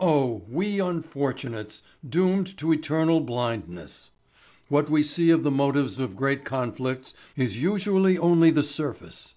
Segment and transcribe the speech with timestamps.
[0.00, 4.10] Oh, we unfortunates, doomed to eternal blindness!
[4.66, 9.34] What we see of the motives of great conflicts is usually only the surface.